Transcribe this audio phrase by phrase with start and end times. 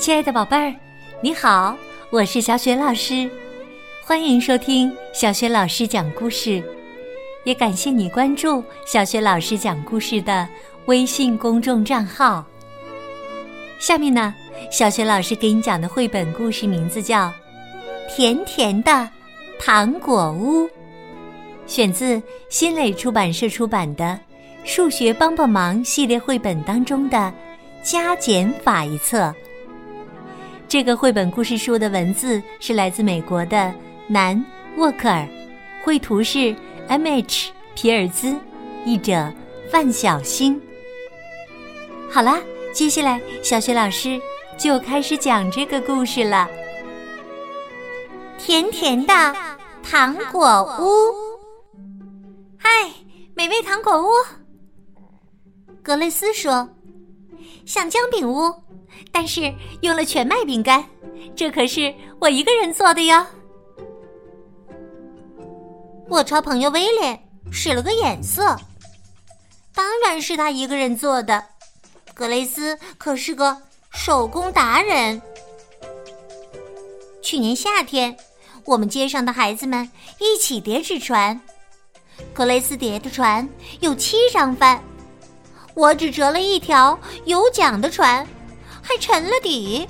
[0.00, 0.74] 亲爱的宝贝儿，
[1.20, 1.76] 你好，
[2.08, 3.28] 我是小雪老师，
[4.02, 6.64] 欢迎收听小雪老师讲故事，
[7.44, 10.48] 也感谢你关注小雪老师讲故事的
[10.86, 12.42] 微信公众账号。
[13.78, 14.34] 下面呢，
[14.70, 17.26] 小雪老师给你讲的绘本故事名字叫
[18.08, 19.06] 《甜甜的
[19.58, 20.64] 糖果屋》，
[21.66, 24.04] 选自新蕾出版社出版的
[24.64, 27.30] 《数学帮帮忙》系列绘本当中的
[27.82, 29.34] 加减法一册。
[30.70, 33.74] 这个绘本故事书的文字是来自美国的
[34.06, 34.40] 南
[34.76, 35.26] 沃克尔，
[35.82, 36.54] 绘图是
[36.86, 37.50] M.H.
[37.74, 38.32] 皮尔兹，
[38.84, 39.32] 译者
[39.68, 40.62] 范小星。
[42.08, 42.38] 好啦，
[42.72, 44.20] 接下来小雪老师
[44.56, 46.48] 就开始讲这个故事了。
[48.38, 49.34] 甜甜的
[49.82, 50.86] 糖果屋，
[52.56, 52.68] 嗨，
[53.34, 54.06] 美味糖果屋。
[55.82, 56.68] 格雷斯说
[57.66, 58.54] ：“像姜饼屋。”
[59.12, 60.84] 但是用了全麦饼干，
[61.34, 63.26] 这可是我一个人做的哟。
[66.08, 67.18] 我朝朋友威廉
[67.52, 68.56] 使了个眼色，
[69.74, 71.44] 当然是他一个人做的。
[72.14, 73.56] 格雷斯可是个
[73.90, 75.22] 手工达人。
[77.22, 78.16] 去年夏天，
[78.64, 81.40] 我们街上的孩子们一起叠纸船，
[82.32, 83.48] 格雷斯叠的船
[83.80, 84.82] 有七张帆，
[85.74, 88.26] 我只折了一条有桨的船。
[88.82, 89.88] 还沉了底。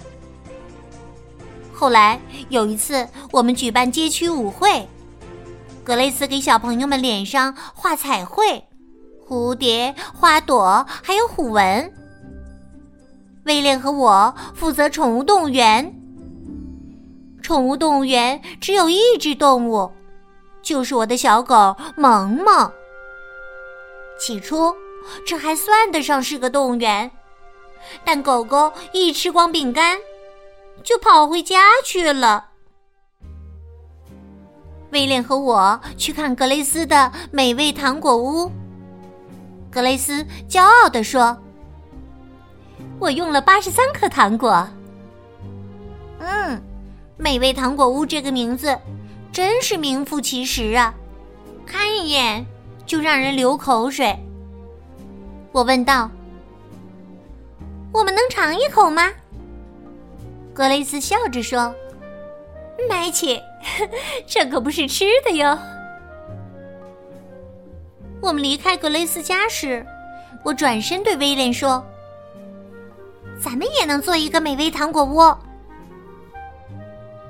[1.73, 4.87] 后来有一次，我们举办街区舞会，
[5.83, 8.63] 格雷斯给小朋友们脸上画彩绘，
[9.27, 11.93] 蝴蝶、花朵，还有虎纹。
[13.45, 15.95] 威廉和我负责宠物动物园。
[17.41, 19.91] 宠物动物园只有一只动物，
[20.63, 22.71] 就是我的小狗萌萌。
[24.21, 24.75] 起初，
[25.27, 27.11] 这还算得上是个动物园。
[28.05, 29.99] 但狗狗一吃光饼干，
[30.83, 32.47] 就跑回家去了。
[34.91, 38.51] 威廉和我去看格雷斯的美味糖果屋。
[39.71, 41.37] 格雷斯骄傲地说
[42.99, 44.69] ：“我用了八十三颗糖果。”
[46.19, 46.61] 嗯，
[47.17, 48.77] 美味糖果屋这个名字
[49.31, 50.93] 真是名副其实啊！
[51.65, 52.45] 看一眼
[52.85, 54.19] 就让人流口水。
[55.53, 56.11] 我问道。
[57.93, 59.11] 我们能尝一口吗？
[60.55, 61.75] 格雷斯笑着说
[62.89, 63.41] ：“麦琪，
[64.27, 65.59] 这可不是吃的哟。”
[68.21, 69.85] 我们离开格雷斯家时，
[70.45, 71.85] 我转身对威廉说
[73.41, 75.35] ：“咱们也能做一个美味糖果屋。”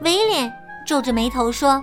[0.03, 0.53] 威廉
[0.87, 1.83] 皱着眉头说：“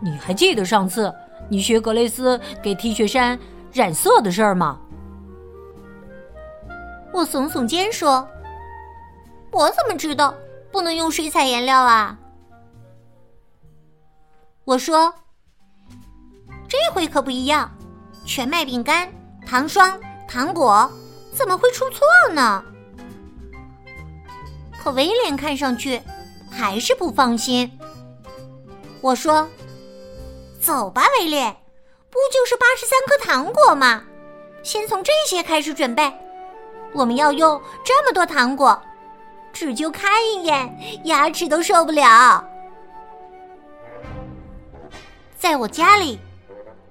[0.00, 1.12] 你还记得上次
[1.50, 3.38] 你学格雷斯给 T 恤衫
[3.72, 4.78] 染色的事儿吗？”
[7.18, 8.28] 我耸耸肩说
[9.50, 10.32] ：“我怎么知道
[10.70, 12.16] 不能用水彩颜料啊？”
[14.64, 15.12] 我说
[16.70, 17.68] ：“这回可不一样，
[18.24, 19.12] 全麦饼干、
[19.44, 19.98] 糖霜、
[20.28, 20.88] 糖果，
[21.32, 22.64] 怎么会出错呢？”
[24.80, 26.00] 可威廉看上去
[26.48, 27.68] 还是不放心。
[29.00, 29.48] 我说
[30.62, 31.52] ：“走吧，威廉，
[32.10, 34.04] 不就是八十三颗糖果吗？
[34.62, 36.12] 先从这些开始准备。”
[36.94, 38.80] 我们要用这么多糖果，
[39.52, 42.44] 只就看一眼，牙齿都受不了。
[45.36, 46.18] 在我家里，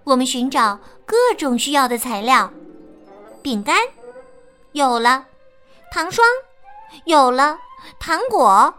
[0.04, 2.52] 我们寻找各种需要的材料：
[3.42, 3.78] 饼干
[4.72, 5.26] 有了，
[5.92, 6.26] 糖霜
[7.06, 7.58] 有了，
[8.00, 8.74] 糖果……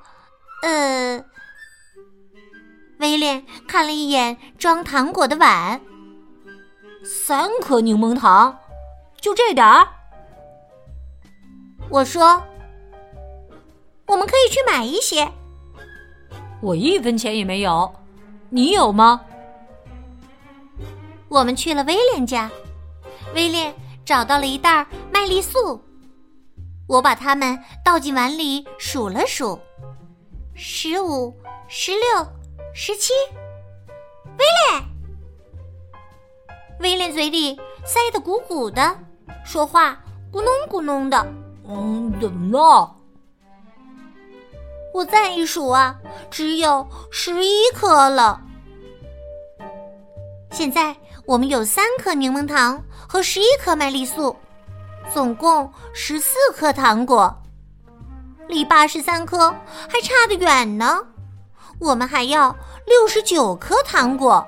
[0.62, 1.24] 呃，
[2.98, 5.80] 威廉看了一眼装糖果的碗，
[7.04, 8.58] 三颗柠檬糖，
[9.20, 9.86] 就这点儿。
[11.90, 12.42] 我说
[14.06, 15.30] ：“我们可以去买一些。”
[16.60, 17.92] 我一分钱也没有，
[18.50, 19.20] 你有吗？
[21.28, 22.50] 我们去了威廉家，
[23.34, 25.80] 威廉找到了一袋麦丽素，
[26.86, 29.58] 我把它们倒进碗里数了数：
[30.54, 31.34] 十五、
[31.68, 32.26] 十六、
[32.74, 33.12] 十七。
[34.38, 34.84] 威廉，
[36.80, 38.98] 威廉嘴里塞得鼓鼓的，
[39.44, 39.98] 说话
[40.32, 41.26] 咕哝咕哝的。
[41.70, 42.96] 嗯，怎么了？
[44.94, 45.94] 我再一数啊，
[46.30, 48.40] 只有十一颗了。
[50.50, 54.34] 现在我们有三颗柠檬糖和十一颗麦丽素，
[55.12, 57.36] 总共十四颗糖果，
[58.48, 59.50] 离八十三颗
[59.90, 60.98] 还差得远呢。
[61.78, 62.56] 我们还要
[62.86, 64.44] 六十九颗糖果，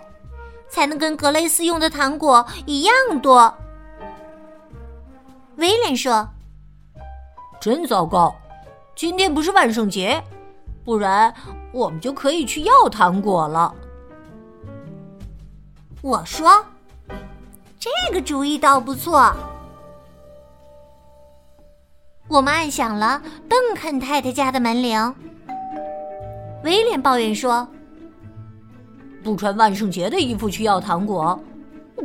[0.70, 3.55] 才能跟格雷斯用的糖果一样多。
[5.56, 6.26] 威廉说。
[7.60, 8.34] 真糟糕！
[8.96, 10.22] 今天不是万圣节，
[10.84, 11.32] 不然
[11.72, 13.74] 我们就可以去要糖果了。
[16.00, 16.64] 我说
[17.78, 19.30] ：“这个主意倒不错。”
[22.28, 25.14] 我们按响了邓肯太太家的门铃。
[26.64, 27.68] 威廉抱怨说
[29.22, 31.38] ：“不穿万圣节的衣服去要糖果，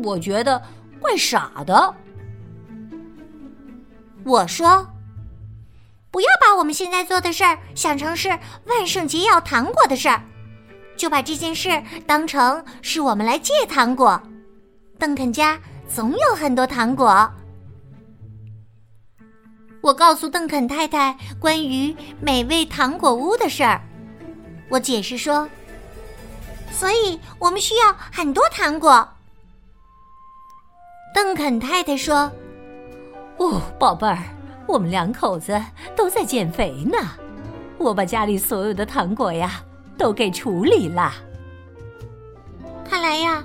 [0.03, 0.61] 我觉得
[0.99, 1.93] 怪傻的。”
[4.25, 4.85] 我说
[6.15, 8.29] ：“不要把我们现在做的事儿想成是
[8.67, 10.21] 万圣节要糖果的事儿，
[10.95, 14.23] 就把这件事当成是我们来借糖果。
[14.97, 15.59] 邓肯家
[15.93, 17.29] 总有很多糖果。”
[19.83, 23.81] 我告诉邓肯太太关于美味糖果屋的事儿。
[24.69, 25.45] 我解释说
[26.71, 29.05] ：“所以我们需要很多糖果。”
[31.13, 32.31] 邓肯太太说
[33.35, 34.23] ：“哦，宝贝儿，
[34.67, 35.61] 我们两口子
[35.95, 36.97] 都在减肥呢。
[37.77, 39.61] 我把家里所有的糖果呀
[39.97, 41.13] 都给处理了。
[42.87, 43.43] 看来呀，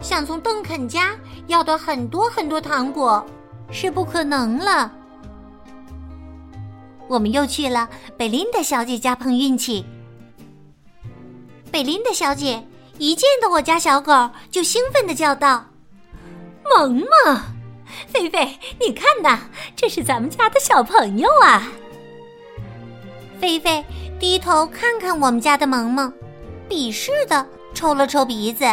[0.00, 1.16] 想从邓肯家
[1.46, 3.24] 要到很多很多糖果
[3.70, 4.92] 是不可能了。”
[7.08, 7.88] 我们又去了
[8.18, 9.86] 贝琳达小姐家碰运气。
[11.70, 12.62] 贝琳达小姐
[12.98, 15.64] 一见到我家小狗，就兴奋的叫道
[16.76, 17.40] ：“萌萌，
[18.06, 19.40] 菲菲，你看呐，
[19.74, 21.68] 这是咱们家的小朋友啊！”
[23.40, 23.84] 菲菲
[24.18, 26.12] 低头看看我们家的萌萌，
[26.68, 28.64] 鄙视的抽了抽鼻子。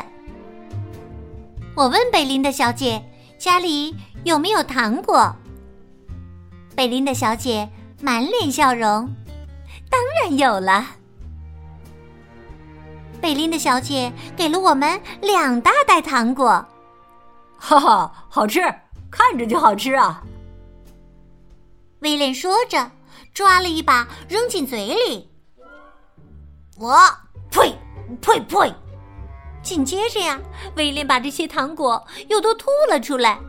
[1.75, 3.03] 我问贝琳达小姐
[3.37, 5.35] 家里有没有糖果。
[6.75, 7.69] 贝琳达小姐。
[8.01, 9.09] 满脸笑容，
[9.89, 10.85] 当然有了。
[13.21, 16.63] 贝琳达小姐给了我们两大袋糖果，
[17.57, 18.61] 哈哈，好吃，
[19.11, 20.23] 看着就好吃啊！
[21.99, 22.91] 威廉说着，
[23.33, 25.29] 抓了一把扔进嘴里。
[26.77, 26.97] 我
[27.49, 27.77] 呸
[28.21, 28.73] 呸呸！
[29.61, 30.39] 紧接着呀，
[30.75, 33.39] 威廉把这些糖果又都吐了出来。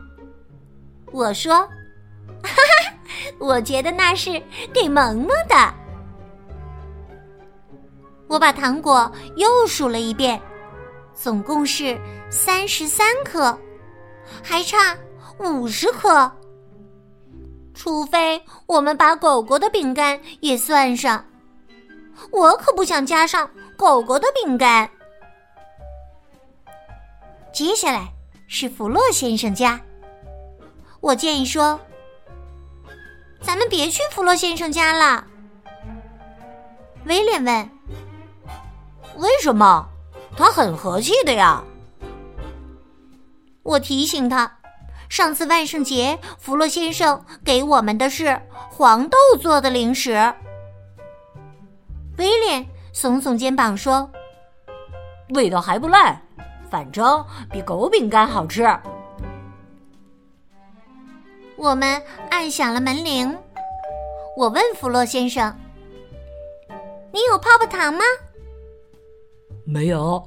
[1.11, 1.55] 我说
[2.43, 2.93] ：“哈哈。”
[3.39, 4.41] 我觉得那是
[4.73, 5.73] 给萌萌的。
[8.27, 10.39] 我把糖果又数了一遍，
[11.13, 11.99] 总共是
[12.29, 13.57] 三十三颗，
[14.43, 14.95] 还差
[15.39, 16.31] 五十颗。
[17.73, 21.23] 除非我们把狗狗的饼干也算上，
[22.31, 24.89] 我可不想加上狗狗的饼干。
[27.53, 28.07] 接下来
[28.47, 29.79] 是弗洛先生家，
[30.99, 31.79] 我建议说。
[33.39, 35.23] 咱们别去弗洛先生家了。
[37.05, 37.69] 威廉问
[39.17, 39.87] ：“为什么？
[40.35, 41.63] 他很和气的呀。”
[43.61, 44.51] 我提醒他
[45.09, 48.39] ：“上次万圣节，弗洛先生给我们的是
[48.69, 50.33] 黄豆做的零食。”
[52.17, 54.09] 威廉耸耸肩膀说
[55.35, 56.19] ：“味道还不赖，
[56.69, 58.67] 反正比狗饼干好吃。”
[61.55, 63.37] 我们按响了门铃。
[64.35, 65.55] 我问弗洛先生
[67.11, 68.01] ：“你有泡泡糖吗
[69.65, 70.23] ？”“没有。”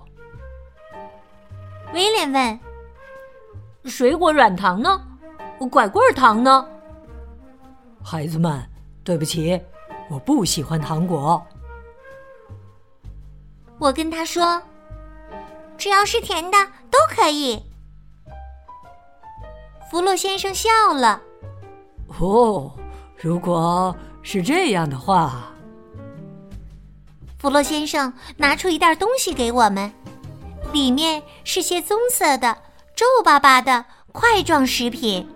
[1.94, 2.61] 威廉问
[3.85, 5.00] ：“水果软糖呢？
[5.71, 6.67] 拐棍糖呢？”
[8.03, 8.62] 孩子们，
[9.05, 9.61] 对不起，
[10.09, 11.43] 我不喜欢糖果。
[13.79, 14.63] 我跟他说
[15.77, 16.58] ：“只要是甜的
[16.91, 17.63] 都可以。”
[19.91, 21.20] 弗洛先生笑了。
[22.19, 22.72] 哦，
[23.17, 25.53] 如果是这样的话，
[27.39, 29.93] 弗洛先生拿出一袋东西给我们，
[30.72, 32.56] 里面是些棕色的、
[33.00, 35.26] 皱巴巴的块状食品。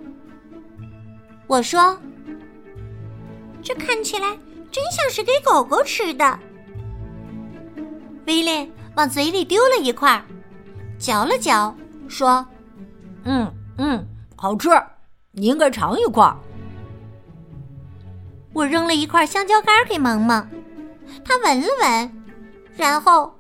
[1.47, 1.99] 我说
[3.65, 4.37] ：“这看起来
[4.71, 6.39] 真像是给狗狗吃的。”
[8.29, 10.23] 威廉往嘴里丢了一块，
[10.99, 11.75] 嚼了嚼，
[12.07, 12.47] 说
[13.25, 14.07] ：“嗯嗯。”
[14.37, 14.69] 好吃，
[15.33, 16.31] 你应该尝一块。
[18.53, 20.47] 我扔了一块香蕉干给萌萌，
[21.25, 22.25] 他闻了闻，
[22.77, 23.35] 然后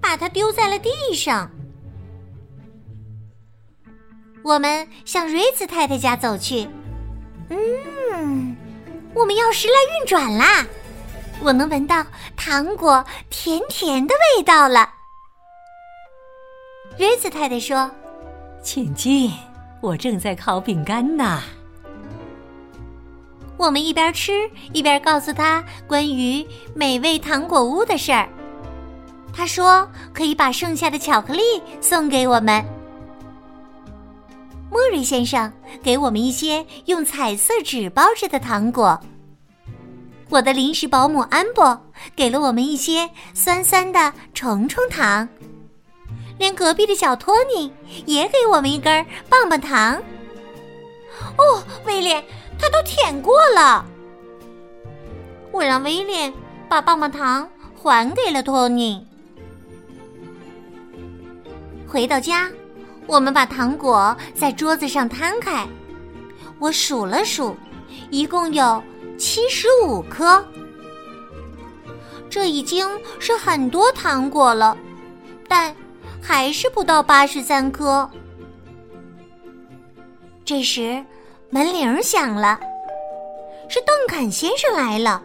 [0.00, 1.48] 把它丢在了地上。
[4.42, 6.68] 我们向瑞兹太太家走去。
[7.48, 8.56] 嗯，
[9.14, 10.66] 我们要时来运转啦！
[11.42, 12.04] 我能闻到
[12.36, 14.88] 糖果甜甜的味道了。
[16.98, 17.90] 瑞兹太太说
[18.62, 19.32] ：“请进。”
[19.80, 21.42] 我正在烤饼干呢。
[23.56, 28.28] 我们一边吃一边告诉他关于美味糖果屋的事儿。
[29.32, 31.42] 他说可以把剩下的巧克力
[31.80, 32.62] 送给我们。
[34.90, 39.00] 瑞先生给我们一些用彩色纸包着的糖果。
[40.28, 41.80] 我的临时保姆安博
[42.14, 45.28] 给了我们一些酸酸的虫虫糖，
[46.38, 47.72] 连隔壁的小托尼
[48.06, 49.94] 也给我们一根棒棒糖。
[51.36, 52.22] 哦，威廉，
[52.58, 53.84] 他都舔过了。
[55.52, 56.32] 我让威廉
[56.68, 59.06] 把棒棒糖还给了托尼。
[61.88, 62.48] 回到家，
[63.10, 65.66] 我们把糖果在桌子上摊开，
[66.60, 67.56] 我数了数，
[68.08, 68.80] 一共有
[69.18, 70.46] 七十五颗。
[72.30, 72.88] 这已经
[73.18, 74.78] 是很多糖果了，
[75.48, 75.74] 但
[76.22, 78.08] 还是不到八十三颗。
[80.44, 81.04] 这时，
[81.50, 82.60] 门铃响了，
[83.68, 85.20] 是邓肯先生来了。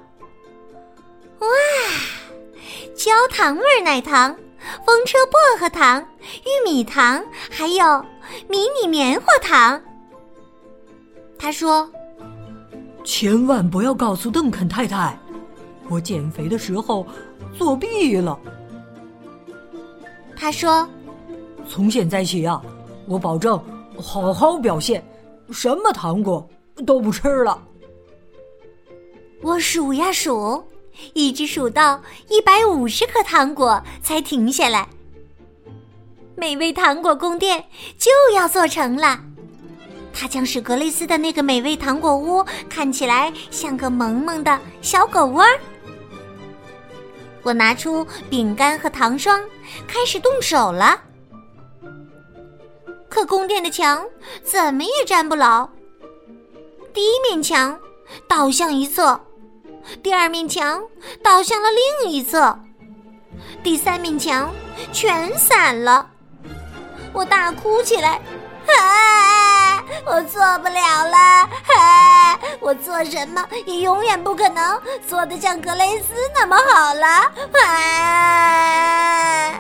[1.38, 1.48] 哇，
[2.96, 4.36] 焦糖味奶糖。
[4.86, 8.03] 风车薄荷糖、玉米糖，还有
[8.48, 9.81] 迷你棉花糖。
[11.38, 11.89] 他说
[13.03, 15.17] ：“千万不要告诉邓肯太太，
[15.89, 17.05] 我减肥的时候
[17.57, 18.39] 作弊了。”
[20.36, 20.88] 他说
[21.67, 22.62] ：“从现在起啊，
[23.07, 23.62] 我保证
[24.01, 25.03] 好好表现，
[25.51, 26.48] 什么糖果
[26.86, 27.62] 都不吃了。”
[29.41, 30.63] 我数呀数。
[31.13, 34.87] 一直数到一百五十颗糖果才停下来。
[36.35, 37.63] 美味糖果宫殿
[37.97, 39.19] 就要做成了，
[40.13, 45.45] 它将使格雷斯的那个美味糖果屋看起来像个萌萌的小狗窝。
[47.41, 49.39] 我拿出饼干和糖霜，
[49.87, 51.01] 开始动手了。
[53.07, 54.05] 可宫殿的墙
[54.43, 55.69] 怎么也粘不牢，
[56.93, 57.79] 第一面墙
[58.27, 59.17] 倒向一侧。
[60.01, 60.84] 第二面墙
[61.24, 61.70] 倒向了
[62.01, 62.60] 另一侧，
[63.63, 64.54] 第三面墙
[64.92, 66.10] 全散了。
[67.13, 68.20] 我大哭起来，
[68.68, 69.84] 啊！
[70.06, 72.39] 我做不了了，啊！
[72.60, 77.08] 我做什么也永远不可能做得像格雷斯那么好了，
[77.63, 79.60] 啊！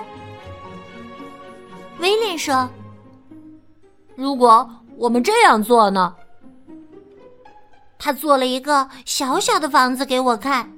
[1.99, 2.69] 威廉说
[4.15, 6.13] ：“如果我们这样做呢？”
[8.05, 10.71] 他做了一个小小的房子给我看，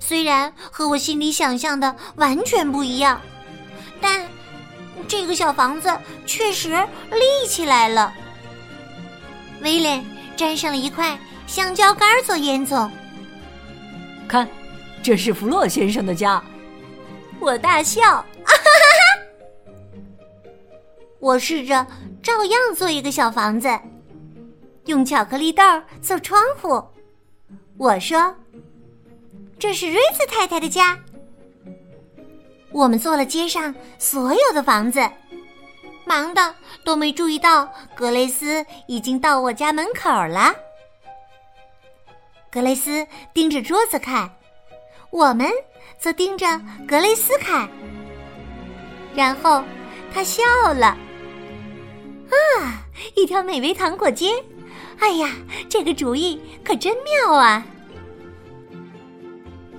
[0.00, 3.20] 虽然和我心里想象的完全不一样，
[4.00, 4.26] 但
[5.06, 6.70] 这个小房子确实
[7.12, 8.12] 立起来了。
[9.62, 10.04] 威廉
[10.36, 11.16] 粘上了一块
[11.46, 12.90] 香蕉干做烟囱，
[14.26, 14.48] 看，
[15.04, 16.42] 这是弗洛先生的家。
[17.38, 20.50] 我大笑，啊哈哈哈！
[21.20, 21.86] 我试着
[22.20, 23.68] 照样做一个小房子。
[24.86, 25.62] 用巧克力豆
[26.02, 26.82] 做窗户，
[27.76, 28.34] 我说
[29.58, 30.98] ：“这是瑞斯太太的家。”
[32.72, 35.00] 我们做了街上所有的房子，
[36.06, 40.54] 忙的都没注意到格雷斯已经到我家门口了。
[42.50, 44.30] 格雷斯盯着桌子看，
[45.10, 45.48] 我们
[45.98, 46.46] 则盯着
[46.88, 47.68] 格雷斯看，
[49.14, 49.62] 然后
[50.12, 50.96] 他笑了
[52.30, 54.32] ：“啊，一条美味糖果街！”
[55.00, 55.34] 哎呀，
[55.68, 57.66] 这个主意可真妙啊！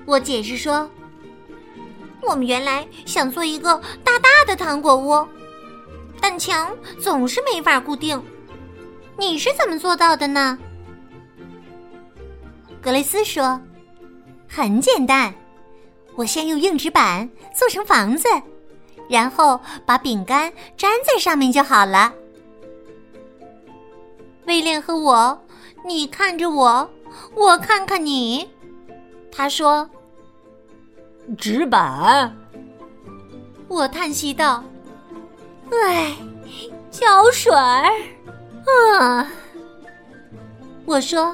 [0.06, 0.90] 我解释说，
[2.22, 5.26] 我们原来想做一个大大的糖果屋，
[6.20, 8.22] 但墙总是没法固定。
[9.18, 10.58] 你是怎么做到的呢？
[12.82, 13.62] 格雷斯说
[14.50, 15.34] ：“很简单，
[16.16, 18.28] 我先用硬纸板做成房子，
[19.08, 22.12] 然后把饼干粘在上面就好了。”
[24.52, 25.42] 威廉和我，
[25.86, 26.92] 你看着我，
[27.34, 28.52] 我看看你。
[29.32, 29.90] 他说
[31.40, 32.36] ：“纸板。”
[33.70, 34.62] 我叹息道
[35.72, 36.14] ：“唉，
[36.92, 37.90] 胶水儿。”
[39.00, 39.32] 啊，
[40.84, 41.34] 我说：“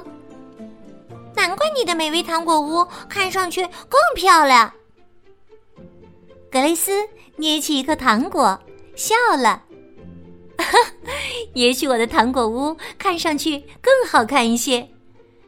[1.33, 4.71] 难怪你的美味糖果屋看上去更漂亮。”
[6.53, 6.91] 格雷斯
[7.35, 8.59] 捏起一颗糖果，
[8.95, 9.63] 笑了。
[11.53, 14.87] 也许我的糖果屋看上去更好看一些，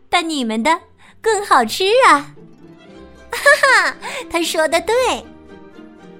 [0.09, 0.79] 但你们的
[1.21, 2.33] 更好吃啊！
[3.31, 3.39] 哈
[3.83, 3.95] 哈，
[4.31, 4.95] 他说的对。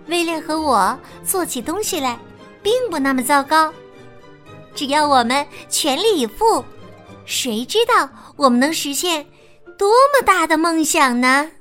[0.07, 2.17] 威廉和我做起东西来，
[2.63, 3.71] 并不那么糟糕。
[4.73, 6.63] 只要我们全力以赴，
[7.25, 9.25] 谁知道我们能实现
[9.77, 11.51] 多么大的梦想呢？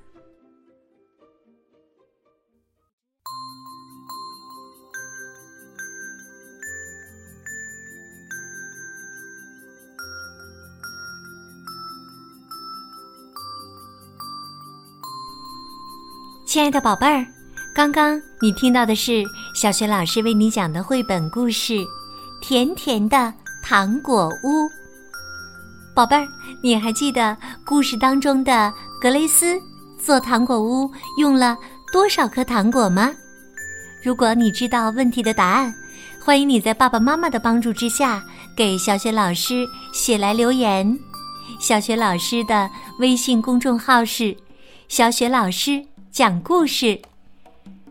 [16.49, 17.26] 亲爱的宝贝儿，
[17.75, 19.23] 刚刚你听到的是
[19.55, 21.75] 小学老师为你讲的绘本故事
[22.40, 23.31] 《甜甜的
[23.62, 24.62] 糖果屋》。
[25.95, 26.26] 宝贝儿，
[26.62, 27.37] 你还记得
[27.67, 29.61] 故事当中的格雷斯
[30.02, 31.55] 做糖果屋用了
[31.93, 33.14] 多少颗糖果吗？
[34.02, 35.75] 如果你知道问题的答案，
[36.19, 38.25] 欢迎你在爸爸妈妈的帮助之下
[38.57, 40.99] 给小雪老师写来留言。
[41.61, 44.35] 小雪老师的微信公众号是
[44.88, 47.00] “小雪老师讲故事”。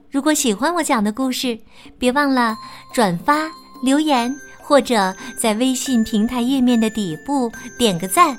[0.10, 1.60] 如果喜欢我讲的故事，
[2.00, 2.58] 别忘了
[2.94, 3.50] 转发、
[3.84, 8.38] 留言，或者在微信平台页面的底部点个赞。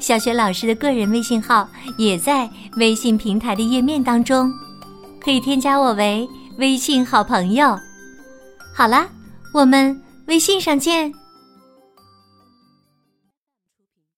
[0.00, 4.52] 小雪老师的个人微信号也在微信平台的页面当中，
[5.20, 6.28] 可以添加我为
[6.58, 7.78] 微信好朋友。
[8.74, 9.06] 好啦，
[9.52, 11.12] 我们微信上见。